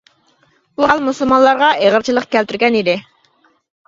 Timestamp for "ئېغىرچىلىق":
1.87-2.25